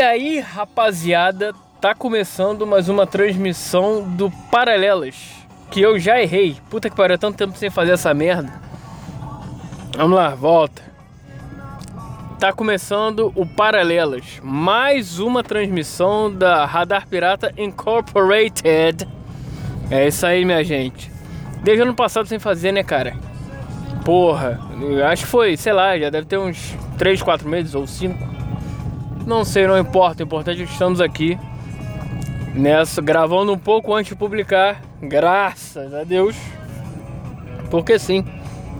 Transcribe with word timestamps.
E 0.00 0.02
aí, 0.02 0.40
rapaziada, 0.40 1.52
tá 1.78 1.94
começando 1.94 2.66
mais 2.66 2.88
uma 2.88 3.06
transmissão 3.06 4.02
do 4.02 4.30
Paralelas. 4.50 5.14
Que 5.70 5.82
eu 5.82 5.98
já 5.98 6.18
errei. 6.18 6.56
Puta 6.70 6.88
que 6.88 6.96
pariu, 6.96 7.18
tanto 7.18 7.36
tempo 7.36 7.54
sem 7.58 7.68
fazer 7.68 7.92
essa 7.92 8.14
merda. 8.14 8.50
Vamos 9.94 10.16
lá, 10.16 10.30
volta. 10.30 10.80
Tá 12.38 12.50
começando 12.50 13.30
o 13.36 13.44
Paralelas. 13.44 14.40
Mais 14.42 15.18
uma 15.18 15.42
transmissão 15.42 16.34
da 16.34 16.64
Radar 16.64 17.06
Pirata 17.06 17.52
Incorporated. 17.58 19.06
É 19.90 20.08
isso 20.08 20.24
aí, 20.24 20.46
minha 20.46 20.64
gente. 20.64 21.12
Desde 21.62 21.82
ano 21.82 21.94
passado 21.94 22.26
sem 22.26 22.38
fazer, 22.38 22.72
né, 22.72 22.82
cara? 22.82 23.14
Porra, 24.02 24.58
acho 25.12 25.24
que 25.24 25.30
foi, 25.30 25.58
sei 25.58 25.74
lá, 25.74 25.98
já 25.98 26.08
deve 26.08 26.26
ter 26.26 26.38
uns 26.38 26.74
3, 26.96 27.20
4 27.20 27.46
meses 27.46 27.74
ou 27.74 27.86
5 27.86 28.39
não 29.30 29.44
sei, 29.44 29.64
não 29.66 29.78
importa. 29.78 30.22
O 30.22 30.26
importante 30.26 30.60
é 30.60 30.66
que 30.66 30.72
estamos 30.72 31.00
aqui 31.00 31.38
nessa, 32.52 33.00
gravando 33.00 33.52
um 33.52 33.58
pouco 33.58 33.94
antes 33.94 34.10
de 34.10 34.16
publicar. 34.16 34.82
Graças 35.00 35.94
a 35.94 36.02
Deus. 36.02 36.36
Porque 37.70 37.96
sim, 37.98 38.24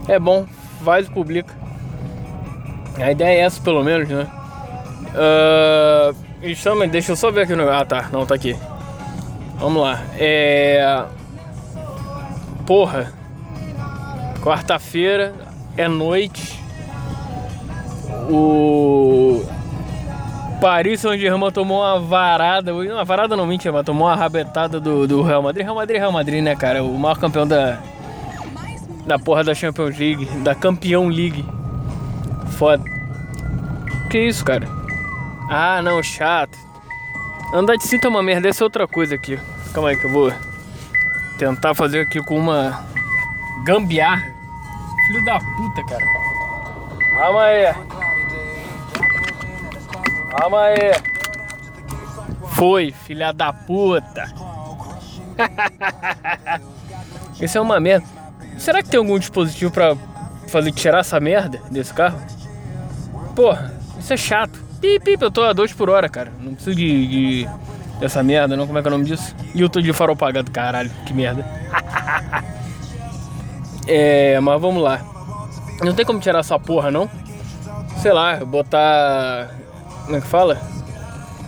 é 0.09 0.19
bom, 0.19 0.45
faz 0.83 1.07
e 1.07 1.09
publica. 1.09 1.55
A 2.99 3.09
ideia 3.09 3.37
é 3.37 3.39
essa, 3.39 3.61
pelo 3.61 3.81
menos, 3.81 4.09
né? 4.09 4.27
Uh, 5.15 6.15
estamos, 6.45 6.89
deixa 6.89 7.13
eu 7.13 7.15
só 7.15 7.31
ver 7.31 7.43
aqui 7.43 7.55
no. 7.55 7.69
Ah, 7.69 7.85
tá, 7.85 8.09
não, 8.11 8.25
tá 8.25 8.35
aqui. 8.35 8.55
Vamos 9.57 9.81
lá. 9.81 10.01
É. 10.19 11.05
Porra. 12.67 13.13
Quarta-feira 14.43 15.33
é 15.77 15.87
noite. 15.87 16.59
O 18.29 19.45
Paris 20.61 21.01
Saint-Germain 21.01 21.51
tomou 21.51 21.81
uma 21.81 21.99
varada, 21.99 22.71
uma 22.71 23.03
varada 23.03 23.35
não 23.35 23.47
mentira, 23.47 23.73
mas 23.73 23.83
tomou 23.83 24.07
uma 24.07 24.15
rabetada 24.15 24.79
do, 24.79 25.07
do 25.07 25.23
Real 25.23 25.41
Madrid. 25.41 25.63
Real 25.63 25.75
Madrid, 25.75 25.97
Real 25.97 26.11
Madrid, 26.11 26.43
né, 26.43 26.55
cara? 26.55 26.83
O 26.83 26.99
maior 26.99 27.17
campeão 27.17 27.47
da 27.47 27.79
da 29.07 29.17
porra 29.17 29.43
da 29.43 29.55
Champions 29.55 29.97
League, 29.97 30.25
da 30.43 30.53
Campeão 30.53 31.07
League. 31.07 31.43
Foda. 32.51 32.83
Que 34.09 34.19
isso, 34.19 34.45
cara? 34.45 34.67
Ah, 35.49 35.81
não, 35.81 36.01
chato. 36.03 36.57
Andar 37.53 37.75
de 37.75 37.83
cinto 37.83 38.05
é 38.05 38.09
uma 38.09 38.21
merda, 38.21 38.47
essa 38.47 38.63
é 38.63 38.65
outra 38.65 38.87
coisa 38.87 39.15
aqui. 39.15 39.39
Calma 39.73 39.89
aí 39.89 39.97
que 39.97 40.05
eu 40.05 40.11
vou 40.11 40.31
tentar 41.39 41.73
fazer 41.73 42.01
aqui 42.01 42.21
com 42.23 42.37
uma 42.37 42.85
gambiarra. 43.65 44.31
Filho 45.07 45.25
da 45.25 45.39
puta, 45.39 45.83
cara. 45.85 46.05
Calma 47.17 47.41
aí. 47.41 47.73
Calma 50.31 50.61
aí. 50.61 50.93
Foi, 52.53 52.91
filha 52.91 53.33
da 53.33 53.51
puta. 53.51 54.31
Isso 57.39 57.57
é 57.57 57.61
uma 57.61 57.79
merda. 57.79 58.05
Será 58.57 58.81
que 58.81 58.89
tem 58.89 58.97
algum 58.97 59.17
dispositivo 59.19 59.71
pra 59.71 59.97
fazer 60.47 60.71
tirar 60.71 60.99
essa 60.99 61.19
merda 61.19 61.61
desse 61.69 61.93
carro? 61.93 62.19
Porra, 63.35 63.73
isso 63.97 64.13
é 64.13 64.17
chato. 64.17 64.63
Pip, 64.79 65.03
pip, 65.03 65.21
eu 65.23 65.31
tô 65.31 65.41
a 65.41 65.53
2 65.53 65.73
por 65.73 65.89
hora, 65.89 66.07
cara. 66.07 66.31
Não 66.39 66.53
preciso 66.53 66.75
de, 66.75 67.07
de, 67.07 67.49
dessa 67.99 68.21
merda, 68.21 68.55
não. 68.55 68.67
Como 68.67 68.77
é 68.77 68.81
que 68.81 68.87
é 68.87 68.89
o 68.89 68.91
nome 68.91 69.05
disso? 69.05 69.35
E 69.55 69.61
eu 69.61 69.69
tô 69.69 69.81
de 69.81 69.91
farol 69.93 70.13
apagado, 70.13 70.51
caralho. 70.51 70.91
Que 71.05 71.13
merda. 71.13 71.43
é, 73.87 74.39
mas 74.39 74.61
vamos 74.61 74.83
lá. 74.83 75.01
Não 75.81 75.93
tem 75.93 76.05
como 76.05 76.19
tirar 76.19 76.39
essa 76.39 76.59
porra, 76.59 76.91
não? 76.91 77.09
Sei 77.97 78.13
lá, 78.13 78.43
botar 78.45 79.49
como 80.11 80.17
é 80.17 80.21
que 80.21 80.27
fala? 80.27 80.61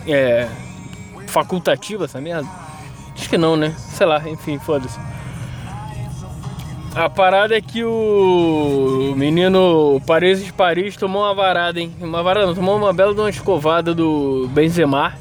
É. 0.06 0.48
Facultativa 1.26 2.06
essa 2.06 2.18
merda? 2.18 2.48
Acho 3.14 3.28
que 3.28 3.36
não, 3.36 3.56
né? 3.56 3.74
Sei 3.76 4.06
lá, 4.06 4.26
enfim, 4.26 4.58
foda-se. 4.58 4.98
A 6.94 7.10
parada 7.10 7.54
é 7.54 7.60
que 7.60 7.84
o 7.84 9.12
menino 9.16 10.00
Paris 10.06 10.42
de 10.42 10.50
Paris 10.50 10.96
tomou 10.96 11.22
uma 11.22 11.34
varada, 11.34 11.78
hein? 11.78 11.92
Uma 12.00 12.22
varada, 12.22 12.46
não, 12.46 12.54
tomou 12.54 12.76
uma 12.76 12.92
bela 12.92 13.12
de 13.12 13.20
uma 13.20 13.28
escovada 13.28 13.94
do 13.94 14.48
Benzema. 14.54 15.12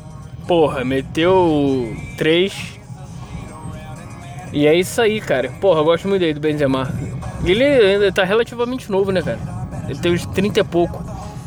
Porra, 0.47 0.85
meteu 0.85 1.93
três. 2.17 2.79
E 4.53 4.65
é 4.65 4.73
isso 4.73 5.01
aí, 5.01 5.19
cara. 5.19 5.49
Porra, 5.59 5.81
eu 5.81 5.85
gosto 5.85 6.07
muito 6.07 6.21
dele 6.21 6.35
do 6.35 6.39
Benzema. 6.39 6.89
Ele 7.43 7.65
ainda 7.65 8.09
tá 8.09 8.23
relativamente 8.23 8.89
novo, 8.89 9.11
né, 9.11 9.21
cara? 9.21 9.39
Ele 9.89 9.99
tem 9.99 10.13
uns 10.13 10.25
30 10.27 10.61
e 10.61 10.63
pouco. 10.63 11.03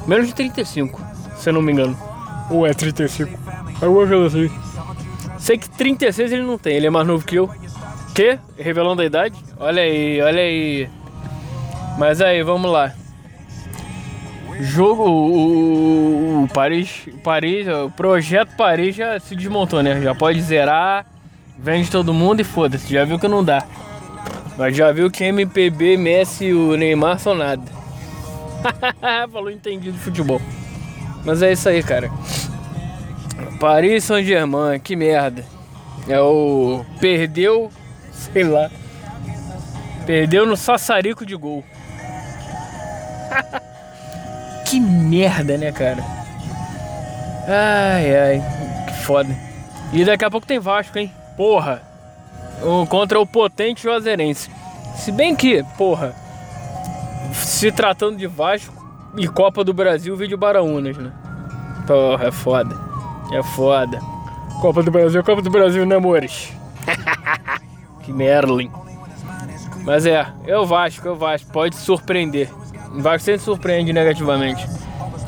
Menos 0.06 0.26
de 0.26 0.34
35 0.34 1.05
se 1.38 1.48
eu 1.48 1.52
não 1.52 1.62
me 1.62 1.72
engano. 1.72 1.96
Ou 2.50 2.66
é 2.66 2.72
35? 2.72 3.38
Alguma 3.80 4.06
coisa 4.06 4.26
assim. 4.26 4.50
Sei 5.38 5.58
que 5.58 5.68
36 5.68 6.32
ele 6.32 6.42
não 6.42 6.58
tem, 6.58 6.74
ele 6.76 6.86
é 6.86 6.90
mais 6.90 7.06
novo 7.06 7.24
que 7.24 7.36
eu. 7.36 7.50
Que? 8.14 8.38
Revelando 8.58 9.02
a 9.02 9.04
idade? 9.04 9.36
Olha 9.58 9.82
aí, 9.82 10.20
olha 10.22 10.40
aí. 10.40 10.88
Mas 11.98 12.20
aí, 12.20 12.42
vamos 12.42 12.70
lá. 12.70 12.92
Jogo, 14.60 15.02
o, 15.04 16.44
o 16.44 16.48
Paris, 16.48 17.08
Paris, 17.22 17.68
o 17.68 17.90
projeto 17.90 18.56
Paris 18.56 18.96
já 18.96 19.20
se 19.20 19.36
desmontou, 19.36 19.82
né? 19.82 20.00
Já 20.00 20.14
pode 20.14 20.40
zerar, 20.40 21.04
vende 21.58 21.90
todo 21.90 22.14
mundo 22.14 22.40
e 22.40 22.44
foda-se. 22.44 22.92
Já 22.92 23.04
viu 23.04 23.18
que 23.18 23.28
não 23.28 23.44
dá. 23.44 23.64
Mas 24.56 24.74
já 24.74 24.90
viu 24.92 25.10
que 25.10 25.24
MPB, 25.24 25.98
Messi 25.98 26.52
o 26.52 26.74
Neymar 26.76 27.18
são 27.18 27.34
nada. 27.34 27.62
Falou 29.30 29.50
entendido 29.50 29.92
de 29.92 30.02
futebol. 30.02 30.40
Mas 31.24 31.42
é 31.42 31.52
isso 31.52 31.68
aí, 31.68 31.82
cara. 31.82 32.10
Paris 33.58 34.04
Saint-Germain, 34.04 34.78
que 34.78 34.94
merda. 34.94 35.44
É 36.08 36.20
o. 36.20 36.84
Perdeu. 37.00 37.70
Sei 38.12 38.44
lá. 38.44 38.70
Perdeu 40.06 40.46
no 40.46 40.56
sassarico 40.56 41.26
de 41.26 41.34
gol. 41.34 41.64
que 44.66 44.78
merda, 44.78 45.56
né, 45.56 45.72
cara? 45.72 46.04
Ai, 47.48 48.16
ai. 48.16 48.42
Que 48.86 48.94
foda. 49.04 49.36
E 49.92 50.04
daqui 50.04 50.24
a 50.24 50.30
pouco 50.30 50.46
tem 50.46 50.58
Vasco, 50.58 50.98
hein? 50.98 51.12
Porra. 51.36 51.82
Contra 52.88 53.20
o 53.20 53.26
potente 53.26 53.82
Juazeirense. 53.82 54.50
Se 54.96 55.12
bem 55.12 55.34
que, 55.34 55.64
porra. 55.76 56.14
Se 57.34 57.70
tratando 57.70 58.16
de 58.16 58.26
Vasco, 58.26 58.85
e 59.16 59.26
Copa 59.28 59.64
do 59.64 59.72
Brasil, 59.72 60.16
vídeo 60.16 60.36
Baraunas, 60.36 60.96
né? 60.96 61.12
Porra, 61.86 62.26
é 62.26 62.30
foda. 62.30 62.76
É 63.32 63.42
foda. 63.42 64.00
Copa 64.60 64.82
do 64.82 64.90
Brasil, 64.90 65.22
Copa 65.24 65.42
do 65.42 65.50
Brasil, 65.50 65.86
né, 65.86 65.96
amores? 65.96 66.52
que 68.02 68.12
Merlin. 68.12 68.70
Mas 69.84 70.04
é, 70.06 70.26
é 70.46 70.58
o 70.58 70.66
Vasco, 70.66 71.08
é 71.08 71.14
Vasco. 71.14 71.50
Pode 71.52 71.76
surpreender. 71.76 72.50
O 72.94 73.00
Vasco 73.00 73.24
sempre 73.24 73.42
surpreende 73.42 73.92
negativamente. 73.92 74.66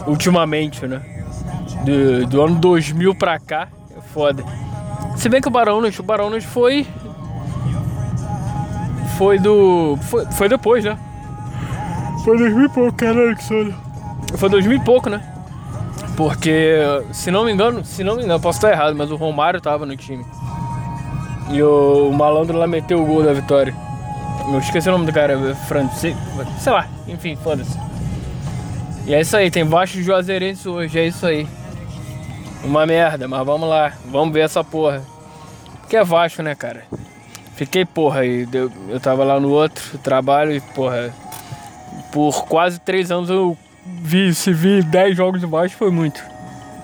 Ultimamente, 0.07 0.87
né? 0.87 1.03
Do, 1.85 2.27
do 2.27 2.43
ano 2.43 2.57
2000 2.57 3.15
pra 3.15 3.39
cá, 3.39 3.69
é 3.97 4.01
foda. 4.01 4.45
Se 5.17 5.29
bem 5.29 5.41
que 5.41 5.49
o 5.49 5.51
Barões, 5.51 5.99
o 5.99 6.03
Barões 6.03 6.45
foi. 6.45 6.87
Foi 9.17 9.39
do. 9.39 9.97
Foi, 10.03 10.27
foi 10.27 10.49
depois, 10.49 10.85
né? 10.85 10.99
Foi 12.29 12.37
2000 12.37 12.65
e 12.65 12.69
pouco, 12.69 12.93
caralho, 12.93 13.37
que 13.37 13.43
sono. 13.43 13.75
Foi 14.37 14.51
2000 14.51 14.77
e 14.77 14.81
pouco, 14.85 15.09
né? 15.09 15.23
Porque, 16.15 16.77
se 17.11 17.31
não 17.31 17.43
me 17.43 17.51
engano, 17.51 17.83
se 17.83 18.05
não 18.05 18.17
me 18.17 18.23
engano, 18.23 18.39
posso 18.39 18.59
estar 18.59 18.71
errado, 18.71 18.95
mas 18.95 19.11
o 19.11 19.17
Romário 19.17 19.63
tava 19.63 19.87
no 19.87 19.97
time. 19.97 20.27
E 21.51 21.63
o, 21.63 22.11
o 22.11 22.13
malandro 22.13 22.59
lá 22.59 22.67
meteu 22.67 23.03
o 23.03 23.07
gol 23.07 23.23
da 23.23 23.33
vitória. 23.33 23.75
Eu 24.47 24.59
esqueci 24.59 24.91
o 24.91 24.93
nome 24.93 25.07
do 25.07 25.13
cara, 25.13 25.39
francês, 25.67 26.15
sei 26.61 26.71
lá, 26.71 26.87
enfim, 27.07 27.35
foda-se. 27.35 27.79
E 29.07 29.15
é 29.15 29.23
isso 29.23 29.35
aí, 29.35 29.51
tem 29.51 29.65
baixo 29.65 30.03
Juazeirense 30.03 30.69
hoje, 30.69 30.99
é 30.99 31.07
isso 31.07 31.25
aí. 31.25 31.49
Uma 32.63 32.85
merda, 32.85 33.27
mas 33.27 33.47
vamos 33.47 33.67
lá, 33.67 33.95
vamos 34.05 34.35
ver 34.35 34.41
essa 34.41 34.63
porra. 34.63 35.03
Que 35.89 35.97
é 35.97 36.05
Vasco, 36.05 36.43
né, 36.43 36.55
cara? 36.55 36.85
Fiquei, 37.55 37.87
porra, 37.87 38.27
eu, 38.27 38.71
eu 38.91 39.01
tava 39.01 39.25
lá 39.25 39.41
no 39.41 39.49
outro 39.49 39.97
trabalho 39.97 40.53
e, 40.53 40.61
porra, 40.61 41.11
por 42.13 42.47
quase 42.47 42.79
três 42.81 43.11
anos 43.11 43.31
eu 43.31 43.57
vi, 44.03 44.35
se 44.35 44.53
vi 44.53 44.83
10 44.83 45.17
jogos 45.17 45.41
do 45.41 45.49
Vasco 45.49 45.77
foi 45.77 45.91
muito. 45.91 46.23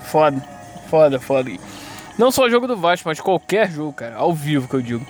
Foda, 0.05 0.41
foda, 0.89 1.21
foda. 1.21 1.51
Não 2.19 2.31
só 2.31 2.49
jogo 2.49 2.67
do 2.67 2.77
Vasco, 2.77 3.09
mas 3.09 3.21
qualquer 3.21 3.71
jogo, 3.71 3.93
cara, 3.93 4.17
ao 4.17 4.33
vivo 4.33 4.69
que 4.69 4.75
eu 4.75 4.83
digo. 4.83 5.07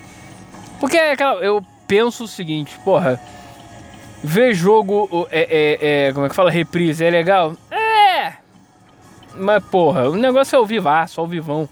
Porque 0.79 0.97
é 0.97 1.11
aquela, 1.11 1.39
eu 1.41 1.63
penso 1.87 2.23
o 2.23 2.27
seguinte, 2.27 2.77
porra, 2.83 3.19
ver 4.23 4.53
jogo, 4.53 5.27
é, 5.31 5.41
é, 5.41 6.07
é, 6.07 6.13
como 6.13 6.25
é 6.25 6.29
que 6.29 6.35
fala, 6.35 6.49
reprise, 6.49 7.03
é 7.05 7.09
legal? 7.09 7.55
É! 7.69 8.33
Mas, 9.35 9.63
porra, 9.65 10.09
o 10.09 10.15
negócio 10.15 10.55
é 10.55 10.59
ao 10.59 10.65
vivaço, 10.65 11.21
ao 11.21 11.27
vivão. 11.27 11.69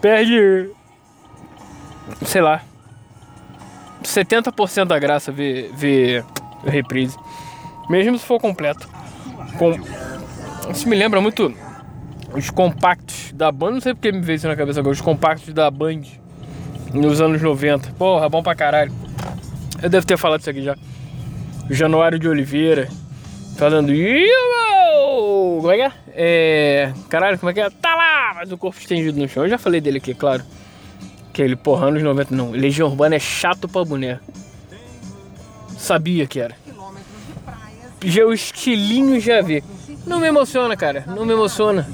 Perde, 0.00 0.70
sei 2.24 2.42
lá, 2.42 2.60
70% 4.02 4.84
da 4.86 4.98
graça 4.98 5.30
ver, 5.30 5.70
ver 5.72 6.24
reprise. 6.64 7.16
Mesmo 7.88 8.18
se 8.18 8.24
for 8.24 8.40
completo. 8.40 8.88
Com... 9.58 9.72
Isso 10.70 10.88
me 10.88 10.96
lembra 10.96 11.20
muito 11.20 11.54
os 12.34 12.50
compactos 12.50 13.32
da 13.32 13.52
Band, 13.52 13.72
não 13.72 13.80
sei 13.80 13.94
porque 13.94 14.10
me 14.12 14.20
veio 14.20 14.36
isso 14.36 14.48
na 14.48 14.56
cabeça 14.56 14.80
agora, 14.80 14.92
os 14.92 15.00
compactos 15.00 15.52
da 15.52 15.70
Band 15.70 16.02
nos 16.92 17.20
anos 17.20 17.42
90. 17.42 17.92
Porra, 17.92 18.28
bom 18.28 18.42
pra 18.42 18.54
caralho. 18.54 18.92
Eu 19.82 19.90
devo 19.90 20.06
ter 20.06 20.16
falado 20.16 20.40
isso 20.40 20.50
aqui 20.50 20.62
já. 20.62 20.76
O 21.68 21.74
Januário 21.74 22.18
de 22.18 22.28
Oliveira 22.28 22.88
falando. 23.56 23.92
Como 25.56 25.70
é 25.70 25.76
que 25.76 25.82
é? 25.82 25.92
é? 26.14 26.92
Caralho, 27.08 27.38
como 27.38 27.50
é 27.50 27.54
que 27.54 27.60
é? 27.60 27.70
Tá 27.70 27.94
lá, 27.94 28.32
mas 28.34 28.52
o 28.52 28.58
corpo 28.58 28.78
estendido 28.78 29.18
no 29.18 29.28
chão. 29.28 29.44
Eu 29.44 29.50
já 29.50 29.58
falei 29.58 29.80
dele 29.80 29.98
aqui, 29.98 30.14
claro. 30.14 30.42
Que 31.32 31.42
ele, 31.42 31.56
porra, 31.56 31.86
anos 31.86 32.02
90 32.02 32.34
não. 32.34 32.50
Legião 32.50 32.88
Urbana 32.88 33.16
é 33.16 33.18
chato 33.18 33.68
pra 33.68 33.84
boné. 33.84 34.20
Sabia 35.82 36.28
que 36.28 36.38
era. 36.38 36.54
Já 38.04 38.24
o 38.24 38.32
estilinho 38.32 39.20
já 39.20 39.42
vi. 39.42 39.64
Não 40.06 40.20
me 40.20 40.28
emociona, 40.28 40.76
cara. 40.76 41.04
Não 41.08 41.26
me 41.26 41.32
emociona. 41.32 41.84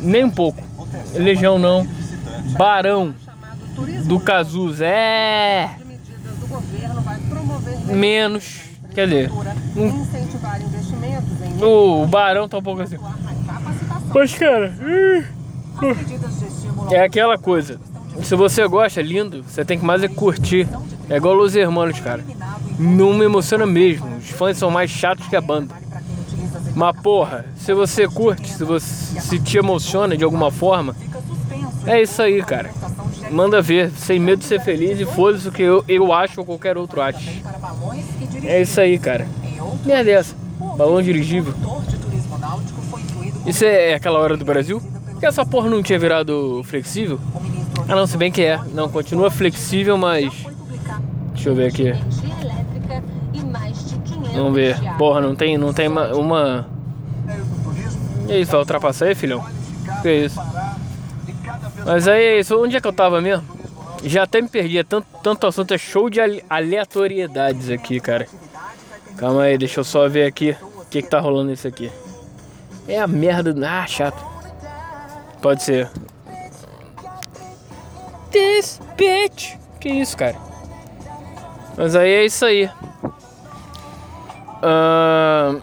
Nem 0.00 0.22
um 0.22 0.30
pouco. 0.30 0.62
Legião 1.12 1.58
não. 1.58 1.84
Barão 2.56 3.12
do 4.04 4.20
Cazuz 4.20 4.80
é 4.80 5.68
menos. 7.86 8.60
Quer 8.94 9.08
dizer, 9.08 9.32
o 11.60 12.06
Barão 12.06 12.48
tá 12.48 12.58
um 12.58 12.62
pouco 12.62 12.82
assim. 12.82 12.98
Mas 14.14 14.32
cara, 14.34 14.72
é 16.92 17.02
aquela 17.02 17.36
coisa. 17.36 17.80
Se 18.22 18.36
você 18.36 18.66
gosta, 18.68 19.02
lindo, 19.02 19.42
você 19.42 19.64
tem 19.64 19.76
que 19.76 19.84
mais 19.84 20.04
é 20.04 20.08
curtir. 20.08 20.68
É 21.08 21.16
igual 21.16 21.34
Los 21.34 21.54
Hermanos, 21.54 22.00
cara. 22.00 22.24
Não 22.78 23.14
me 23.14 23.24
emociona 23.24 23.64
mesmo. 23.64 24.16
Os 24.16 24.30
fãs 24.30 24.56
são 24.58 24.70
mais 24.70 24.90
chatos 24.90 25.28
que 25.28 25.36
a 25.36 25.40
banda. 25.40 25.74
Mas 26.74 27.00
porra, 27.00 27.46
se 27.56 27.72
você 27.72 28.06
curte, 28.06 28.52
se 28.52 28.64
você 28.64 29.20
se 29.20 29.38
te 29.38 29.56
emociona 29.56 30.16
de 30.16 30.24
alguma 30.24 30.50
forma, 30.50 30.94
é 31.86 32.02
isso 32.02 32.20
aí, 32.20 32.42
cara. 32.42 32.70
Manda 33.30 33.62
ver, 33.62 33.90
sem 33.92 34.18
medo 34.18 34.40
de 34.40 34.44
ser 34.44 34.60
feliz 34.60 35.00
e 35.00 35.06
foda-se 35.06 35.48
o 35.48 35.52
que 35.52 35.62
eu, 35.62 35.84
eu 35.88 36.12
acho 36.12 36.40
ou 36.40 36.46
qualquer 36.46 36.76
outro 36.76 37.00
ache. 37.00 37.42
É 38.44 38.60
isso 38.60 38.80
aí, 38.80 38.98
cara. 38.98 39.26
Minha 39.84 40.04
dessa. 40.04 40.34
Balão 40.76 41.00
dirigível. 41.00 41.54
Isso 43.46 43.64
é 43.64 43.94
aquela 43.94 44.18
hora 44.18 44.36
do 44.36 44.44
Brasil? 44.44 44.82
Que 45.18 45.26
essa 45.26 45.46
porra 45.46 45.70
não 45.70 45.82
tinha 45.82 45.98
virado 45.98 46.62
flexível? 46.64 47.18
Ah 47.88 47.94
não, 47.94 48.06
se 48.06 48.16
bem 48.16 48.30
que 48.30 48.42
é. 48.42 48.60
Não, 48.74 48.88
continua 48.88 49.30
flexível, 49.30 49.96
mas. 49.96 50.32
Deixa 51.46 51.50
eu 51.50 51.54
ver 51.54 51.66
aqui. 51.68 51.92
Vamos 54.34 54.54
ver. 54.54 54.76
Porra, 54.98 55.20
não 55.20 55.36
tem, 55.36 55.56
não 55.56 55.72
tem 55.72 55.86
uma. 55.86 56.66
E 58.28 58.40
isso, 58.40 58.50
vai 58.50 58.60
ultrapassar 58.60 59.04
aí, 59.04 59.14
filhão? 59.14 59.46
Que 60.02 60.24
isso? 60.24 60.40
Mas 61.84 62.08
aí 62.08 62.24
é 62.24 62.40
isso. 62.40 62.60
Onde 62.60 62.76
é 62.76 62.80
que 62.80 62.86
eu 62.88 62.92
tava 62.92 63.20
mesmo? 63.20 63.46
Já 64.02 64.24
até 64.24 64.40
me 64.40 64.48
perdi. 64.48 64.78
É 64.78 64.82
tanto, 64.82 65.06
tanto 65.22 65.46
assunto. 65.46 65.72
É 65.72 65.78
show 65.78 66.10
de 66.10 66.18
aleatoriedades 66.50 67.70
aqui, 67.70 68.00
cara. 68.00 68.26
Calma 69.16 69.42
aí, 69.42 69.56
deixa 69.56 69.78
eu 69.78 69.84
só 69.84 70.08
ver 70.08 70.26
aqui 70.26 70.56
o 70.80 70.84
que, 70.86 71.00
que 71.00 71.08
tá 71.08 71.20
rolando 71.20 71.52
isso 71.52 71.68
aqui. 71.68 71.92
É 72.88 72.98
a 72.98 73.06
merda. 73.06 73.54
Ah, 73.64 73.86
chato. 73.86 74.20
Pode 75.40 75.62
ser. 75.62 75.88
This 78.32 78.80
bitch. 78.96 79.54
Que 79.78 79.90
isso, 79.90 80.16
cara? 80.16 80.45
Mas 81.76 81.94
aí 81.94 82.10
é 82.10 82.24
isso 82.24 82.44
aí. 82.44 82.70
Uh, 84.62 85.62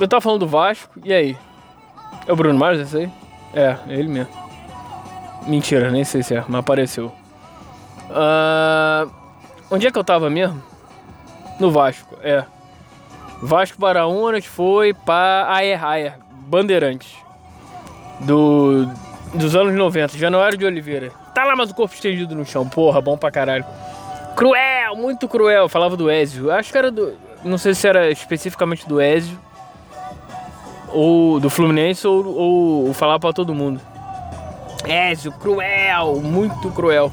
eu 0.00 0.08
tava 0.08 0.20
falando 0.20 0.40
do 0.40 0.46
Vasco. 0.48 0.98
E 1.04 1.12
aí? 1.12 1.36
É 2.26 2.32
o 2.32 2.36
Bruno 2.36 2.58
Mars 2.58 2.78
esse 2.80 2.96
aí? 2.96 3.12
É, 3.52 3.76
é 3.88 3.94
ele 3.94 4.08
mesmo. 4.08 4.32
Mentira, 5.46 5.90
nem 5.90 6.04
sei 6.04 6.22
se 6.22 6.34
é, 6.34 6.44
mas 6.48 6.60
apareceu. 6.60 7.12
Uh, 8.10 9.10
onde 9.70 9.86
é 9.86 9.90
que 9.90 9.98
eu 9.98 10.04
tava 10.04 10.28
mesmo? 10.30 10.62
No 11.58 11.70
Vasco, 11.70 12.16
é. 12.22 12.44
Vasco 13.42 13.80
Baraunas 13.80 14.44
foi 14.44 14.92
para 14.92 15.46
Aer 15.50 15.84
Aer, 15.84 16.18
Bandeirantes. 16.46 17.14
Do, 18.20 18.86
dos 19.34 19.56
anos 19.56 19.74
90, 19.74 20.18
Januário 20.18 20.58
de 20.58 20.64
Oliveira. 20.64 21.10
Tá 21.34 21.44
lá, 21.44 21.56
mas 21.56 21.70
o 21.70 21.74
corpo 21.74 21.94
estendido 21.94 22.34
no 22.34 22.44
chão. 22.44 22.68
Porra, 22.68 23.00
bom 23.00 23.16
pra 23.16 23.30
caralho. 23.30 23.64
Cruel, 24.36 24.96
muito 24.96 25.28
cruel. 25.28 25.68
Falava 25.68 25.96
do 25.96 26.10
Ezio. 26.10 26.50
Acho 26.50 26.72
que 26.72 26.78
era 26.78 26.90
do. 26.90 27.14
Não 27.44 27.58
sei 27.58 27.74
se 27.74 27.86
era 27.86 28.10
especificamente 28.10 28.88
do 28.88 29.00
Ezio. 29.00 29.38
Ou 30.88 31.38
do 31.38 31.48
Fluminense, 31.48 32.06
ou, 32.06 32.26
ou, 32.26 32.86
ou 32.88 32.94
falar 32.94 33.18
pra 33.18 33.32
todo 33.32 33.54
mundo. 33.54 33.80
Ezio, 34.86 35.32
cruel, 35.32 36.16
muito 36.16 36.70
cruel. 36.70 37.12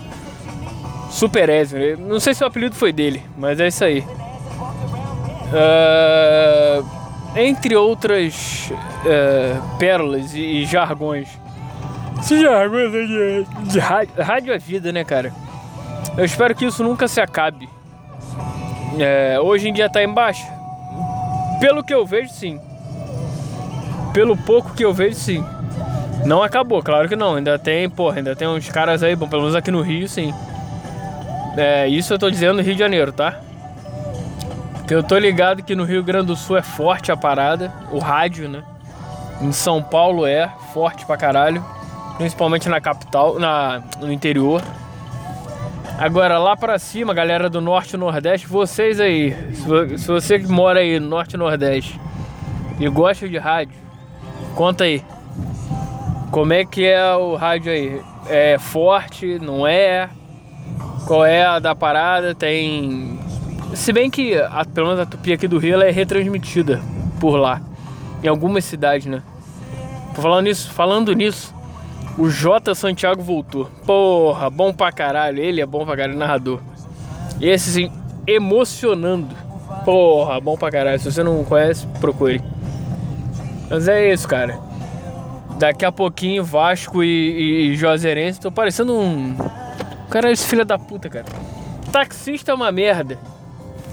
Super 1.09 1.49
Ezio. 1.49 1.97
Não 1.97 2.19
sei 2.19 2.33
se 2.33 2.43
o 2.43 2.47
apelido 2.47 2.75
foi 2.75 2.91
dele, 2.91 3.23
mas 3.37 3.59
é 3.59 3.67
isso 3.67 3.83
aí. 3.83 4.03
Uh, 5.47 6.85
entre 7.35 7.75
outras 7.75 8.71
uh, 8.71 9.77
pérolas 9.77 10.33
e, 10.33 10.41
e, 10.41 10.65
jargões. 10.65 11.29
Esse 12.19 12.41
jargões 12.41 12.91
de, 12.91 13.45
de 13.71 13.79
rádio, 13.79 14.13
rádio 14.17 14.53
é 14.53 14.57
vida, 14.57 14.91
né, 14.91 15.03
cara? 15.03 15.31
Eu 16.17 16.25
espero 16.25 16.55
que 16.55 16.65
isso 16.65 16.83
nunca 16.83 17.07
se 17.07 17.21
acabe. 17.21 17.69
É, 18.97 19.39
hoje 19.39 19.69
em 19.69 19.73
dia 19.73 19.87
tá 19.87 20.03
embaixo. 20.03 20.45
Pelo 21.59 21.83
que 21.83 21.93
eu 21.93 22.05
vejo, 22.05 22.29
sim. 22.29 22.59
Pelo 24.13 24.35
pouco 24.35 24.73
que 24.73 24.83
eu 24.83 24.93
vejo, 24.93 25.15
sim. 25.15 25.45
Não 26.25 26.41
acabou, 26.41 26.81
claro 26.81 27.07
que 27.07 27.15
não. 27.15 27.35
Ainda 27.35 27.59
tem, 27.59 27.87
porra, 27.87 28.17
ainda 28.17 28.35
tem 28.35 28.47
uns 28.47 28.67
caras 28.69 29.03
aí, 29.03 29.15
bom, 29.15 29.27
pelo 29.27 29.43
menos 29.43 29.55
aqui 29.55 29.69
no 29.69 29.81
Rio, 29.81 30.07
sim. 30.07 30.33
É, 31.55 31.87
isso 31.87 32.13
eu 32.13 32.19
tô 32.19 32.29
dizendo 32.29 32.57
no 32.57 32.63
Rio 32.63 32.73
de 32.73 32.79
Janeiro, 32.79 33.11
tá? 33.11 33.39
Porque 34.73 34.95
eu 34.95 35.03
tô 35.03 35.17
ligado 35.17 35.61
que 35.63 35.75
no 35.75 35.83
Rio 35.83 36.01
Grande 36.01 36.27
do 36.27 36.35
Sul 36.35 36.57
é 36.57 36.61
forte 36.63 37.11
a 37.11 37.17
parada, 37.17 37.71
o 37.91 37.99
rádio, 37.99 38.49
né? 38.49 38.63
Em 39.41 39.51
São 39.51 39.83
Paulo 39.83 40.25
é 40.25 40.49
forte 40.73 41.05
pra 41.05 41.17
caralho. 41.17 41.63
Principalmente 42.17 42.67
na 42.67 42.81
capital, 42.81 43.37
na, 43.37 43.81
no 43.99 44.11
interior. 44.11 44.63
Agora 45.97 46.37
lá 46.37 46.55
pra 46.55 46.77
cima, 46.77 47.11
galera 47.11 47.49
do 47.49 47.59
Norte 47.59 47.95
e 47.95 47.97
Nordeste, 47.97 48.45
vocês 48.45 48.99
aí, 48.99 49.35
se, 49.51 49.97
se 49.97 50.07
você 50.07 50.37
que 50.37 50.45
mora 50.45 50.79
aí 50.79 50.99
no 50.99 51.07
Norte 51.07 51.33
e 51.33 51.37
Nordeste 51.37 51.99
e 52.79 52.87
gosta 52.87 53.27
de 53.27 53.35
rádio, 53.39 53.75
conta 54.53 54.83
aí. 54.83 55.03
Como 56.29 56.53
é 56.53 56.63
que 56.63 56.85
é 56.85 57.15
o 57.15 57.35
rádio 57.35 57.71
aí? 57.71 57.99
É 58.29 58.59
forte? 58.59 59.39
Não 59.39 59.65
é? 59.65 60.07
Qual 61.07 61.25
é 61.25 61.43
a 61.43 61.57
da 61.57 61.73
parada? 61.73 62.35
Tem. 62.35 63.19
Se 63.73 63.91
bem 63.91 64.07
que, 64.07 64.35
a, 64.35 64.63
pelo 64.65 64.87
menos 64.87 65.01
a 65.01 65.05
Tupi 65.05 65.33
aqui 65.33 65.47
do 65.47 65.57
Rio, 65.57 65.73
ela 65.73 65.85
é 65.85 65.91
retransmitida 65.91 66.79
por 67.19 67.37
lá. 67.37 67.59
Em 68.21 68.27
algumas 68.27 68.65
cidades, 68.65 69.07
né? 69.07 69.23
Falando 70.13 70.45
nisso, 70.45 70.71
falando 70.71 71.11
nisso, 71.13 71.55
o 72.17 72.29
J 72.29 72.73
Santiago 72.73 73.21
voltou. 73.21 73.69
Porra, 73.85 74.49
bom 74.49 74.73
pra 74.73 74.91
caralho. 74.91 75.39
Ele 75.39 75.61
é 75.61 75.65
bom 75.65 75.85
pra 75.85 75.95
caralho, 75.95 76.17
narrador. 76.17 76.59
Esse 77.39 77.71
sim, 77.71 77.91
emocionando. 78.25 79.35
Porra, 79.85 80.39
bom 80.39 80.57
pra 80.57 80.71
caralho. 80.71 80.99
Se 80.99 81.11
você 81.11 81.23
não 81.23 81.43
conhece, 81.43 81.85
procure. 81.99 82.41
Mas 83.69 83.87
é 83.87 84.11
isso, 84.11 84.27
cara. 84.27 84.59
Daqui 85.59 85.85
a 85.85 85.91
pouquinho, 85.91 86.43
Vasco 86.43 87.03
e, 87.03 87.71
e 87.71 87.75
Juazeirense. 87.75 88.39
Tô 88.39 88.51
parecendo 88.51 88.97
um. 88.97 89.35
Cara, 90.09 90.31
esse 90.31 90.47
filho 90.47 90.65
da 90.65 90.79
puta, 90.79 91.09
cara. 91.09 91.25
Taxista 91.91 92.51
é 92.51 92.55
uma 92.55 92.71
merda. 92.71 93.17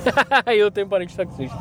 eu 0.46 0.70
tenho 0.70 0.86
parente 0.86 1.16
taxista. 1.16 1.56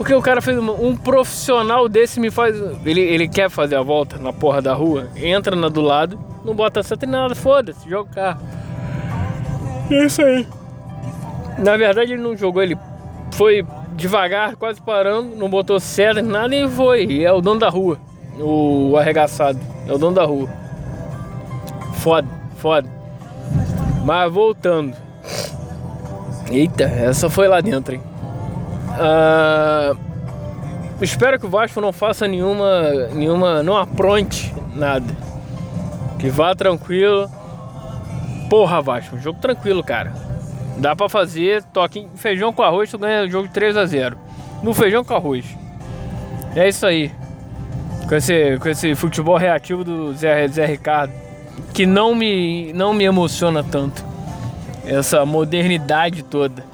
Porque 0.00 0.14
o 0.14 0.22
cara 0.22 0.40
fez 0.40 0.56
uma, 0.56 0.72
um 0.72 0.96
profissional 0.96 1.86
desse 1.86 2.18
me 2.18 2.30
faz. 2.30 2.56
Ele, 2.86 3.02
ele 3.02 3.28
quer 3.28 3.50
fazer 3.50 3.76
a 3.76 3.82
volta 3.82 4.16
na 4.16 4.32
porra 4.32 4.62
da 4.62 4.72
rua, 4.72 5.10
entra 5.14 5.54
na 5.54 5.68
do 5.68 5.82
lado, 5.82 6.18
não 6.42 6.54
bota 6.54 6.82
seta 6.82 7.04
nem 7.04 7.20
nada, 7.20 7.34
foda-se, 7.34 7.86
joga 7.86 8.10
o 8.10 8.14
carro. 8.14 8.40
É 9.90 10.06
isso 10.06 10.22
aí. 10.22 10.46
Na 11.58 11.76
verdade 11.76 12.14
ele 12.14 12.22
não 12.22 12.34
jogou, 12.34 12.62
ele 12.62 12.78
foi 13.32 13.62
devagar, 13.94 14.56
quase 14.56 14.80
parando, 14.80 15.36
não 15.36 15.50
botou 15.50 15.78
seta, 15.78 16.22
nada 16.22 16.56
e 16.56 16.66
foi. 16.66 17.04
E 17.04 17.22
é 17.22 17.30
o 17.30 17.42
dono 17.42 17.60
da 17.60 17.68
rua 17.68 17.98
o 18.38 18.96
arregaçado. 18.96 19.60
É 19.86 19.92
o 19.92 19.98
dono 19.98 20.16
da 20.16 20.24
rua. 20.24 20.48
Foda, 21.96 22.26
foda. 22.56 22.88
Mas 24.02 24.32
voltando. 24.32 24.96
Eita, 26.50 26.84
essa 26.84 27.28
foi 27.28 27.48
lá 27.48 27.60
dentro, 27.60 27.96
hein? 27.96 28.09
Uh, 29.00 29.96
espero 31.00 31.40
que 31.40 31.46
o 31.46 31.48
Vasco 31.48 31.80
não 31.80 31.92
faça 31.92 32.28
nenhuma. 32.28 32.82
nenhuma. 33.14 33.62
não 33.62 33.76
apronte 33.76 34.54
nada. 34.74 35.16
Que 36.18 36.28
vá 36.28 36.54
tranquilo. 36.54 37.30
Porra, 38.50 38.82
Vasco, 38.82 39.18
jogo 39.18 39.40
tranquilo, 39.40 39.82
cara. 39.82 40.12
Dá 40.76 40.94
pra 40.94 41.08
fazer, 41.08 41.62
toque 41.64 42.08
feijão 42.16 42.52
com 42.52 42.62
arroz, 42.62 42.90
tu 42.90 42.98
ganha 42.98 43.24
o 43.24 43.30
jogo 43.30 43.48
3 43.48 43.76
a 43.76 43.86
0 43.86 44.16
No 44.62 44.74
feijão 44.74 45.04
com 45.04 45.14
arroz. 45.14 45.44
É 46.54 46.68
isso 46.68 46.84
aí. 46.84 47.12
Com 48.08 48.14
esse, 48.14 48.58
com 48.58 48.68
esse 48.68 48.94
futebol 48.94 49.36
reativo 49.36 49.84
do 49.84 50.12
Zé, 50.14 50.48
Zé 50.48 50.66
Ricardo. 50.66 51.12
Que 51.72 51.86
não 51.86 52.14
me, 52.14 52.72
não 52.72 52.92
me 52.92 53.04
emociona 53.04 53.62
tanto. 53.62 54.04
Essa 54.84 55.24
modernidade 55.24 56.22
toda. 56.22 56.69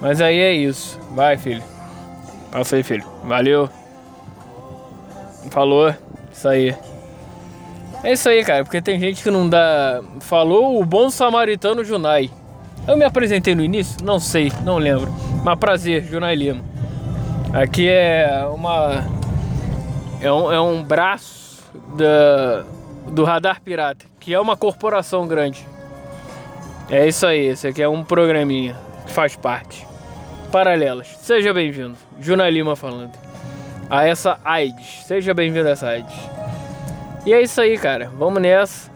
Mas 0.00 0.20
aí 0.20 0.38
é 0.38 0.52
isso. 0.52 0.98
Vai, 1.12 1.36
filho. 1.36 1.62
Passa 2.50 2.76
aí, 2.76 2.82
filho. 2.82 3.04
Valeu. 3.24 3.68
Falou. 5.50 5.94
Isso 6.32 6.48
aí. 6.48 6.76
É 8.02 8.12
isso 8.12 8.28
aí, 8.28 8.44
cara, 8.44 8.62
porque 8.62 8.80
tem 8.80 9.00
gente 9.00 9.22
que 9.22 9.30
não 9.30 9.48
dá. 9.48 10.00
Falou 10.20 10.80
o 10.80 10.84
bom 10.84 11.10
samaritano 11.10 11.84
Junai. 11.84 12.30
Eu 12.86 12.96
me 12.96 13.04
apresentei 13.04 13.54
no 13.54 13.64
início? 13.64 14.04
Não 14.04 14.20
sei, 14.20 14.52
não 14.62 14.78
lembro. 14.78 15.12
Mas 15.42 15.58
prazer, 15.58 16.04
Junai 16.04 16.34
Lima. 16.34 16.62
Aqui 17.52 17.88
é 17.88 18.46
uma. 18.52 19.04
É 20.20 20.30
um, 20.30 20.52
é 20.52 20.60
um 20.60 20.82
braço 20.82 21.64
da, 21.96 22.64
do 23.10 23.24
Radar 23.24 23.60
Pirata, 23.60 24.04
que 24.20 24.34
é 24.34 24.40
uma 24.40 24.56
corporação 24.56 25.26
grande. 25.26 25.66
É 26.90 27.06
isso 27.06 27.26
aí, 27.26 27.46
esse 27.46 27.66
aqui 27.66 27.82
é 27.82 27.88
um 27.88 28.04
programinha 28.04 28.76
que 29.06 29.12
faz 29.12 29.36
parte. 29.36 29.85
Paralelas. 30.56 31.08
Seja 31.20 31.52
bem-vindo. 31.52 31.98
Junai 32.18 32.50
Lima 32.50 32.74
falando. 32.74 33.12
A 33.90 34.06
essa 34.06 34.40
AIDS. 34.42 35.04
Seja 35.04 35.34
bem-vindo 35.34 35.68
a 35.68 35.72
essa 35.72 35.86
AIDS. 35.86 36.14
E 37.26 37.34
é 37.34 37.42
isso 37.42 37.60
aí, 37.60 37.76
cara. 37.76 38.10
Vamos 38.16 38.40
nessa. 38.40 38.90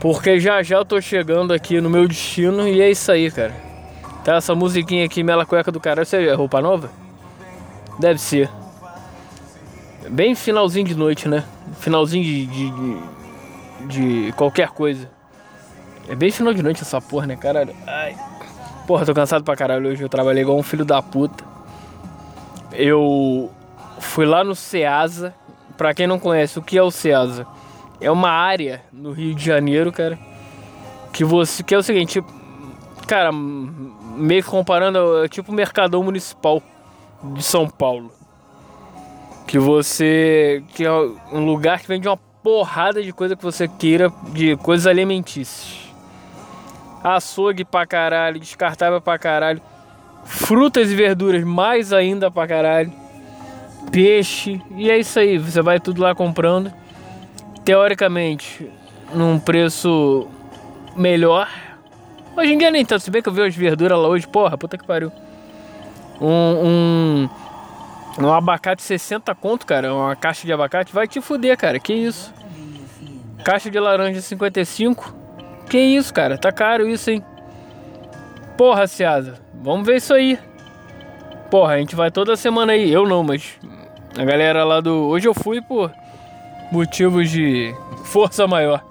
Porque 0.00 0.40
já 0.40 0.64
já 0.64 0.78
eu 0.78 0.84
tô 0.84 1.00
chegando 1.00 1.54
aqui 1.54 1.80
no 1.80 1.88
meu 1.88 2.08
destino 2.08 2.66
e 2.66 2.82
é 2.82 2.90
isso 2.90 3.12
aí, 3.12 3.30
cara. 3.30 3.54
Tá 4.24 4.34
essa 4.34 4.52
musiquinha 4.52 5.04
aqui, 5.04 5.22
Mela 5.22 5.46
Cueca 5.46 5.70
do 5.70 5.78
Caralho. 5.78 6.04
Você 6.04 6.26
é 6.26 6.34
roupa 6.34 6.60
nova? 6.60 6.90
Deve 8.00 8.20
ser. 8.20 8.50
Bem 10.10 10.34
finalzinho 10.34 10.88
de 10.88 10.96
noite, 10.96 11.28
né? 11.28 11.44
Finalzinho 11.78 12.24
de, 12.24 12.46
de, 12.46 12.70
de, 12.70 14.26
de 14.26 14.32
qualquer 14.32 14.70
coisa. 14.70 15.08
É 16.08 16.16
bem 16.16 16.32
final 16.32 16.52
de 16.52 16.64
noite 16.64 16.82
essa 16.82 17.00
porra, 17.00 17.28
né, 17.28 17.36
caralho? 17.36 17.72
Ai. 17.86 18.33
Porra, 18.86 19.06
tô 19.06 19.14
cansado 19.14 19.44
pra 19.44 19.56
caralho 19.56 19.88
hoje. 19.88 20.02
Eu 20.02 20.08
trabalhei 20.08 20.42
igual 20.42 20.58
um 20.58 20.62
filho 20.62 20.84
da 20.84 21.00
puta. 21.00 21.44
Eu 22.72 23.50
fui 23.98 24.26
lá 24.26 24.44
no 24.44 24.54
Ceasa 24.54 25.34
para 25.76 25.94
quem 25.94 26.06
não 26.06 26.18
conhece, 26.18 26.58
o 26.58 26.62
que 26.62 26.78
é 26.78 26.82
o 26.82 26.90
CEASA? 26.90 27.46
É 28.00 28.10
uma 28.10 28.30
área 28.30 28.82
no 28.92 29.12
Rio 29.12 29.34
de 29.34 29.44
Janeiro, 29.44 29.92
cara, 29.92 30.18
que 31.12 31.24
você 31.24 31.62
que 31.62 31.74
é 31.74 31.78
o 31.78 31.82
seguinte, 31.82 32.22
cara, 33.06 33.30
meio 33.32 34.42
que 34.42 34.48
comparando, 34.48 35.24
é 35.24 35.28
tipo 35.28 35.50
o 35.50 35.54
Mercadão 35.54 36.02
Municipal 36.02 36.62
de 37.22 37.42
São 37.42 37.68
Paulo. 37.68 38.12
Que 39.46 39.58
você 39.58 40.62
que 40.74 40.84
é 40.84 40.92
um 40.92 41.44
lugar 41.44 41.80
que 41.80 41.88
vende 41.88 42.08
uma 42.08 42.16
porrada 42.16 43.02
de 43.02 43.12
coisa 43.12 43.36
que 43.36 43.42
você 43.42 43.66
queira, 43.66 44.12
de 44.32 44.56
coisas 44.56 44.86
alimentícias. 44.86 45.83
Açougue 47.04 47.64
pra 47.64 47.86
caralho, 47.86 48.40
descartável 48.40 49.00
pra 49.00 49.18
caralho. 49.18 49.60
Frutas 50.24 50.90
e 50.90 50.96
verduras 50.96 51.44
mais 51.44 51.92
ainda 51.92 52.30
pra 52.30 52.46
caralho 52.48 53.04
peixe. 53.90 54.60
E 54.76 54.90
é 54.90 54.98
isso 54.98 55.18
aí, 55.18 55.38
você 55.38 55.62
vai 55.62 55.78
tudo 55.78 56.02
lá 56.02 56.14
comprando. 56.14 56.72
Teoricamente, 57.64 58.68
num 59.14 59.38
preço 59.38 60.28
melhor. 60.96 61.48
Hoje 62.36 62.52
em 62.52 62.58
dia 62.58 62.70
nem 62.70 62.84
tanto, 62.84 63.02
se 63.02 63.10
bem 63.10 63.22
que 63.22 63.28
eu 63.28 63.32
vi 63.32 63.42
as 63.42 63.54
verduras 63.54 63.96
lá 63.96 64.08
hoje, 64.08 64.26
porra, 64.26 64.58
puta 64.58 64.76
que 64.76 64.84
pariu. 64.84 65.12
Um, 66.20 67.28
um, 68.18 68.24
um 68.24 68.32
abacate 68.32 68.82
60 68.82 69.32
conto, 69.34 69.64
cara, 69.64 69.94
uma 69.94 70.16
caixa 70.16 70.44
de 70.44 70.52
abacate, 70.52 70.92
vai 70.92 71.06
te 71.06 71.20
fuder, 71.20 71.56
cara, 71.56 71.78
que 71.78 71.92
isso. 71.92 72.32
Caixa 73.44 73.70
de 73.70 73.78
laranja 73.78 74.20
55, 74.20 75.14
que 75.68 75.78
isso, 75.78 76.12
cara, 76.12 76.38
tá 76.38 76.52
caro 76.52 76.88
isso, 76.88 77.10
hein. 77.10 77.24
Porra, 78.56 78.86
Ciasa, 78.86 79.34
vamos 79.52 79.86
ver 79.86 79.96
isso 79.96 80.14
aí. 80.14 80.38
Porra, 81.50 81.74
a 81.74 81.78
gente 81.78 81.96
vai 81.96 82.10
toda 82.10 82.36
semana 82.36 82.72
aí. 82.72 82.90
Eu 82.92 83.06
não, 83.06 83.22
mas 83.22 83.58
a 84.16 84.24
galera 84.24 84.64
lá 84.64 84.80
do. 84.80 85.06
Hoje 85.06 85.28
eu 85.28 85.34
fui 85.34 85.60
por 85.60 85.92
motivos 86.70 87.30
de 87.30 87.74
força 88.04 88.46
maior. 88.46 88.84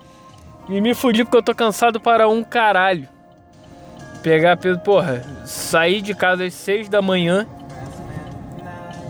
E 0.69 0.79
me 0.79 0.93
fudi 0.93 1.23
porque 1.23 1.37
eu 1.37 1.43
tô 1.43 1.53
cansado 1.53 1.99
para 1.99 2.27
um 2.27 2.43
caralho. 2.43 3.07
Pegar 4.21 4.55
peso, 4.55 4.79
porra, 4.79 5.21
saí 5.45 6.01
de 6.01 6.13
casa 6.13 6.45
às 6.45 6.53
seis 6.53 6.87
da 6.87 7.01
manhã. 7.01 7.45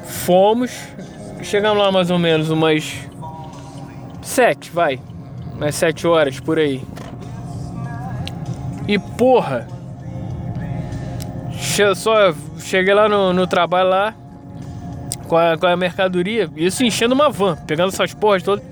Fomos. 0.06 0.72
Chegamos 1.44 1.84
lá 1.84 1.92
mais 1.92 2.10
ou 2.10 2.18
menos 2.18 2.50
umas 2.50 3.08
sete, 4.22 4.72
vai. 4.72 5.00
Umas 5.54 5.76
sete 5.76 6.08
horas 6.08 6.40
por 6.40 6.58
aí. 6.58 6.82
E 8.88 9.00
porra. 9.00 9.68
Só 11.96 12.34
cheguei 12.60 12.94
lá 12.94 13.10
no, 13.10 13.34
no 13.34 13.48
trabalho 13.48 13.90
lá 13.90 14.16
com 15.28 15.38
a, 15.38 15.58
com 15.58 15.66
a 15.66 15.76
mercadoria, 15.76 16.50
isso 16.56 16.84
enchendo 16.84 17.16
uma 17.16 17.30
van, 17.30 17.56
pegando 17.56 17.90
essas 17.90 18.14
porras 18.14 18.44
todas. 18.44 18.64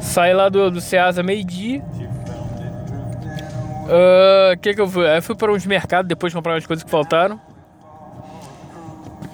Saí 0.00 0.32
lá 0.32 0.48
do, 0.48 0.70
do 0.70 0.80
Ceasa 0.80 1.22
meio-dia. 1.22 1.82
O 3.88 3.90
uh, 3.90 4.52
ah, 4.52 4.56
que 4.56 4.74
que 4.74 4.80
eu 4.80 4.86
fui? 4.86 5.08
Aí 5.08 5.20
fui 5.20 5.34
para 5.34 5.50
uns 5.50 5.66
mercados 5.66 6.08
depois 6.08 6.32
comprar 6.32 6.52
umas 6.52 6.66
coisas 6.66 6.84
que 6.84 6.90
faltaram. 6.90 7.40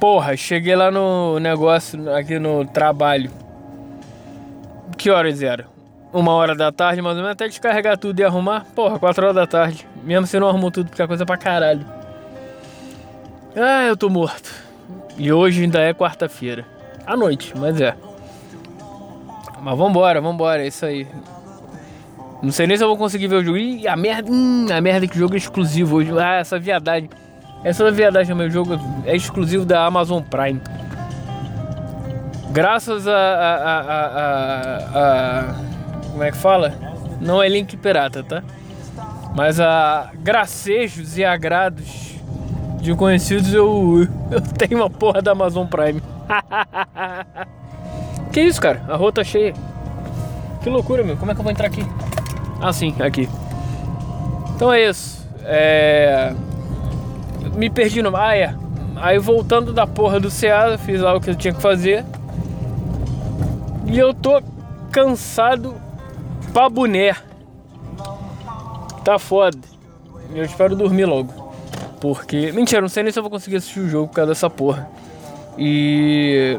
Porra, 0.01 0.37
cheguei 0.37 0.75
lá 0.75 0.91
no 0.91 1.39
negócio, 1.39 2.11
aqui 2.15 2.39
no 2.39 2.65
trabalho. 2.65 3.31
Que 4.97 5.11
horas 5.11 5.43
era? 5.43 5.74
Uma 6.15 6.31
hora 6.31 6.55
da 6.55 6.71
tarde, 6.71 7.03
mais 7.03 7.17
ou 7.17 7.23
menos, 7.23 7.33
até 7.33 7.49
descarregar 7.49 7.99
tudo 7.99 8.21
e 8.21 8.25
arrumar. 8.25 8.65
Porra, 8.73 9.01
quatro 9.01 9.25
horas 9.25 9.35
da 9.35 9.49
tarde. 9.49 9.85
Mesmo 10.05 10.29
se 10.29 10.39
não 10.39 10.49
arrumou 10.49 10.71
tudo, 10.71 10.89
porque 10.89 11.03
é 11.03 11.07
coisa 11.09 11.27
pra 11.27 11.37
caralho. 11.37 11.85
Ah, 13.57 13.85
eu 13.89 13.97
tô 13.97 14.09
morto. 14.09 14.49
E 15.19 15.33
hoje 15.33 15.65
ainda 15.65 15.81
é 15.81 15.93
quarta-feira. 15.93 16.65
À 17.05 17.17
noite, 17.17 17.53
mas 17.57 17.81
é. 17.81 17.97
Mas 19.61 19.77
vambora, 19.77 20.21
vambora, 20.21 20.63
é 20.63 20.69
isso 20.69 20.87
aí. 20.87 21.05
Não 22.41 22.53
sei 22.53 22.69
nem 22.69 22.77
se 22.77 22.85
eu 22.85 22.89
vou 22.89 22.97
conseguir 22.97 23.27
ver 23.27 23.37
o 23.37 23.45
jogo. 23.45 23.59
Ih, 23.59 23.89
a 23.89 23.97
merda. 23.97 24.31
Hum, 24.31 24.67
a 24.73 24.81
merda 24.81 25.09
que 25.09 25.19
jogo 25.19 25.35
é 25.35 25.39
exclusivo 25.39 25.97
hoje. 25.97 26.17
Ah, 26.17 26.37
essa 26.37 26.61
viadagem. 26.61 27.11
Essa 27.65 27.91
viadagem 27.91 28.31
é 28.31 28.35
meu 28.37 28.49
jogo 28.49 28.79
é 29.05 29.17
exclusivo 29.17 29.65
da 29.65 29.85
Amazon 29.85 30.23
Prime. 30.23 30.61
Graças 32.53 33.09
a, 33.09 33.13
a, 33.13 33.81
a, 33.81 34.11
a, 34.95 35.74
Como 36.15 36.23
é 36.23 36.31
que 36.31 36.37
fala? 36.37 36.73
Não 37.21 37.43
é 37.43 37.49
link 37.49 37.77
pirata, 37.77 38.23
tá? 38.23 38.41
Mas 39.35 39.59
a 39.59 40.13
gracejos 40.15 41.19
e 41.19 41.25
agrados 41.25 42.15
de 42.81 42.95
conhecidos 42.95 43.53
eu, 43.53 44.07
eu 44.31 44.41
tenho 44.41 44.81
uma 44.81 44.89
porra 44.89 45.21
da 45.21 45.33
Amazon 45.33 45.67
Prime. 45.67 46.01
que 48.33 48.43
isso, 48.43 48.61
cara? 48.61 48.85
A 48.89 48.95
rua 48.95 49.11
tá 49.11 49.25
cheia. 49.25 49.55
Que 50.63 50.71
loucura, 50.71 51.03
meu. 51.03 51.17
Como 51.17 51.33
é 51.33 51.35
que 51.35 51.41
eu 51.41 51.43
vou 51.43 51.51
entrar 51.51 51.67
aqui? 51.67 51.85
Ah, 52.63 52.73
sim, 52.73 52.95
aqui. 53.01 53.29
Então 54.55 54.73
é 54.73 54.89
isso. 54.89 55.29
É... 55.43 56.33
Me 57.57 57.69
perdi 57.69 58.03
no. 58.03 58.17
Ah, 58.17 58.37
é. 58.37 58.55
Aí 58.95 59.19
voltando 59.19 59.73
da 59.73 59.85
porra 59.85 60.21
do 60.21 60.31
Ceasa, 60.31 60.79
fiz 60.79 61.01
lá 61.01 61.13
o 61.13 61.21
que 61.21 61.31
eu 61.31 61.35
tinha 61.35 61.53
que 61.53 61.61
fazer. 61.61 62.05
E 63.89 63.99
eu 63.99 64.15
tô 64.15 64.41
cansado 64.93 65.83
pra 66.55 66.71
boné. 66.71 67.15
Tá 69.05 69.19
foda. 69.19 69.59
Eu 70.33 70.45
espero 70.45 70.75
dormir 70.75 71.05
logo. 71.05 71.53
Porque. 72.01 72.53
Mentira, 72.53 72.81
não 72.81 72.89
sei 72.89 73.03
nem 73.03 73.13
se 73.13 73.19
eu 73.19 73.23
vou 73.23 73.31
conseguir 73.31 73.57
assistir 73.57 73.81
o 73.81 73.89
jogo 73.89 74.09
por 74.09 74.15
causa 74.15 74.31
dessa 74.31 74.49
porra. 74.49 74.89
E. 75.59 76.59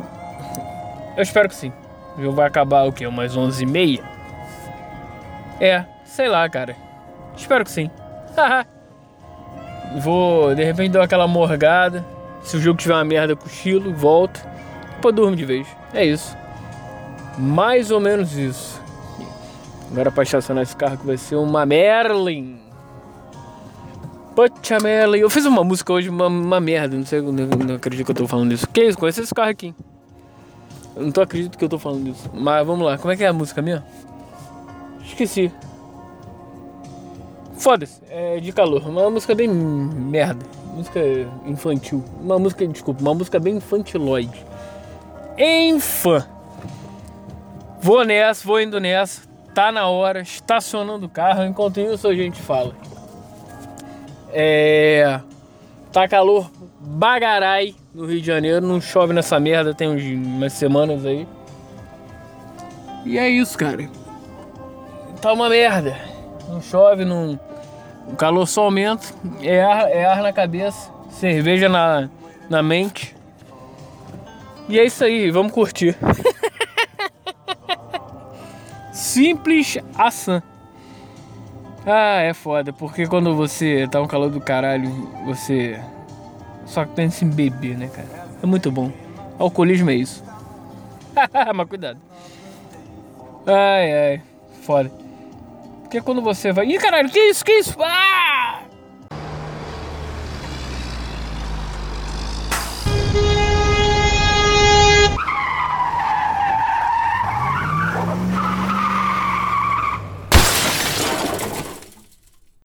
Eu 1.15 1.23
espero 1.23 1.47
que 1.49 1.55
sim. 1.55 1.71
O 2.17 2.21
jogo 2.21 2.35
vai 2.35 2.45
acabar 2.45 2.83
o 2.83 2.93
quê? 2.93 3.07
Umas 3.07 3.35
11h30? 3.35 4.03
É, 5.59 5.85
sei 6.03 6.27
lá, 6.27 6.47
cara. 6.49 6.75
Espero 7.35 7.63
que 7.63 7.71
sim. 7.71 7.89
vou, 9.99 10.53
de 10.53 10.63
repente, 10.63 10.91
dar 10.91 11.03
aquela 11.03 11.27
morgada. 11.27 12.05
Se 12.43 12.57
o 12.57 12.61
jogo 12.61 12.77
tiver 12.77 12.93
uma 12.93 13.03
merda, 13.03 13.35
cochilo, 13.35 13.93
volto. 13.93 14.45
Depois 14.95 15.15
durmo 15.15 15.35
de 15.35 15.45
vez. 15.45 15.67
É 15.93 16.05
isso. 16.05 16.37
Mais 17.37 17.91
ou 17.91 17.99
menos 17.99 18.37
isso. 18.37 18.84
Agora 19.95 20.11
pra 20.11 20.23
estacionar 20.23 20.61
esse 20.61 20.75
carro 20.75 20.97
que 20.97 21.05
vai 21.05 21.15
ser 21.15 21.37
uma 21.37 21.65
Merlin. 21.65 22.59
Pachamela. 24.35 25.17
Eu 25.17 25.29
fiz 25.29 25.45
uma 25.45 25.63
música 25.63 25.93
hoje, 25.93 26.09
uma, 26.09 26.27
uma 26.27 26.59
merda. 26.59 26.97
Não 26.97 27.05
sei, 27.05 27.21
não, 27.21 27.31
não, 27.31 27.75
acredito 27.75 28.03
que 28.03 28.11
eu 28.11 28.15
tô 28.15 28.27
falando 28.27 28.51
isso. 28.51 28.67
Que 28.67 28.83
isso? 28.83 28.97
Conhece 28.97 29.21
esse 29.21 29.33
carro 29.33 29.51
aqui? 29.51 29.73
Eu 30.97 31.03
não 31.03 31.11
tô 31.13 31.21
acredito 31.21 31.57
que 31.57 31.63
eu 31.63 31.69
tô 31.69 31.79
falando 31.79 32.09
isso. 32.09 32.29
Mas 32.33 32.67
vamos 32.67 32.85
lá. 32.85 32.97
Como 32.97 33.13
é 33.13 33.15
que 33.15 33.23
é 33.23 33.27
a 33.27 33.31
música 33.31 33.61
minha? 33.61 33.85
Esqueci. 35.01 35.49
Foda-se. 37.57 38.01
É 38.09 38.41
de 38.41 38.51
calor. 38.51 38.85
Uma 38.85 39.09
música 39.09 39.33
bem 39.33 39.47
merda. 39.47 40.45
Música 40.75 40.99
infantil. 41.45 42.03
Uma 42.21 42.37
música, 42.37 42.67
desculpa, 42.67 42.99
uma 42.99 43.13
música 43.13 43.39
bem 43.39 43.55
infantiloide. 43.55 44.45
Enfim. 45.37 46.21
Vou 47.79 48.03
nessa, 48.03 48.45
vou 48.45 48.59
indo 48.59 48.77
nessa. 48.77 49.34
Tá 49.55 49.71
na 49.71 49.87
hora, 49.87 50.21
estacionando 50.21 51.05
o 51.05 51.09
carro. 51.09 51.45
Enquanto 51.45 51.79
isso, 51.79 52.07
a 52.07 52.13
gente 52.13 52.41
fala. 52.41 52.75
É. 54.33 55.21
Tá 55.93 56.09
calor 56.09 56.51
bagarai 56.85 57.73
no 57.93 58.05
Rio 58.05 58.19
de 58.19 58.27
Janeiro. 58.27 58.65
Não 58.65 58.81
chove 58.81 59.13
nessa 59.13 59.39
merda 59.39 59.73
tem 59.73 59.87
uns, 59.89 60.03
umas 60.03 60.53
semanas 60.53 61.05
aí. 61.05 61.27
E 63.05 63.17
é 63.17 63.29
isso, 63.29 63.57
cara. 63.57 63.89
Tá 65.21 65.31
uma 65.31 65.49
merda. 65.49 65.97
Não 66.49 66.61
chove, 66.61 67.05
não. 67.05 67.39
O 68.07 68.15
calor 68.15 68.45
só 68.47 68.63
aumenta. 68.63 69.07
É 69.41 69.63
ar, 69.63 69.89
é 69.89 70.05
ar 70.05 70.21
na 70.21 70.33
cabeça. 70.33 70.91
Cerveja 71.09 71.69
na, 71.69 72.09
na 72.49 72.61
mente. 72.61 73.15
E 74.67 74.79
é 74.79 74.85
isso 74.85 75.03
aí, 75.03 75.31
vamos 75.31 75.51
curtir. 75.51 75.95
Simples 78.95 79.77
ação. 79.93 80.41
Ah, 81.85 82.21
é 82.21 82.33
foda, 82.33 82.71
porque 82.71 83.05
quando 83.05 83.35
você 83.35 83.85
tá 83.91 84.01
um 84.01 84.07
calor 84.07 84.29
do 84.29 84.39
caralho, 84.39 84.89
você 85.25 85.77
só 86.65 86.85
pensa 86.85 87.25
em 87.25 87.29
beber, 87.29 87.77
né, 87.77 87.89
cara? 87.89 88.25
É 88.41 88.45
muito 88.45 88.71
bom. 88.71 88.89
Alcoolismo 89.37 89.89
é 89.89 89.95
isso. 89.95 90.23
Mas 91.53 91.67
cuidado. 91.67 91.99
Ai, 93.45 93.91
ai, 93.91 94.21
foda. 94.61 94.89
Porque 95.81 95.99
quando 95.99 96.21
você 96.21 96.53
vai. 96.53 96.65
Ih, 96.65 96.77
caralho, 96.77 97.09
que 97.09 97.19
isso? 97.19 97.43
Que 97.43 97.51
isso? 97.51 97.75
Ah! 97.81 98.24